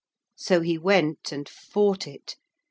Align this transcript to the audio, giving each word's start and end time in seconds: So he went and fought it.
So 0.35 0.61
he 0.61 0.79
went 0.79 1.31
and 1.31 1.47
fought 1.47 2.07
it. 2.07 2.35